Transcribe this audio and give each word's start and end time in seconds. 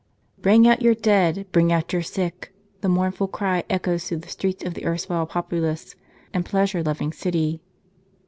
Bring 0.41 0.67
out 0.67 0.81
your 0.81 0.95
dead! 0.95 1.45
Bring 1.51 1.71
out 1.71 1.93
your 1.93 2.01
sick!" 2.01 2.51
The 2.81 2.89
mournful 2.89 3.27
cry 3.27 3.63
echoes 3.69 4.09
through 4.09 4.17
the 4.25 4.29
streets 4.29 4.65
of 4.65 4.73
the 4.73 4.83
erstwhile 4.83 5.27
populous 5.27 5.95
and 6.33 6.43
pleasure 6.43 6.81
loving 6.81 7.13
city. 7.13 7.61